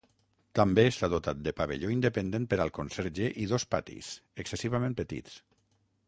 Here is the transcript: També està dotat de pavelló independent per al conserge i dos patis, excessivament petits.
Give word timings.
També 0.59 0.83
està 0.91 1.09
dotat 1.13 1.41
de 1.47 1.51
pavelló 1.59 1.91
independent 1.95 2.47
per 2.53 2.57
al 2.65 2.73
conserge 2.77 3.27
i 3.43 3.45
dos 3.51 3.65
patis, 3.75 4.09
excessivament 4.45 4.97
petits. 5.03 5.37